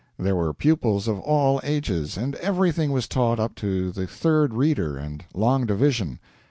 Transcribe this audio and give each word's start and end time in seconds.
There 0.17 0.35
were 0.35 0.51
pupils 0.51 1.07
of 1.07 1.19
all 1.19 1.59
ages, 1.63 2.17
and 2.17 2.33
everything 2.37 2.91
was 2.91 3.07
taught 3.07 3.39
up 3.39 3.53
to 3.57 3.91
the 3.91 4.07
third 4.07 4.51
reader 4.55 4.97
and 4.97 5.23
long 5.35 5.67
division. 5.67 6.17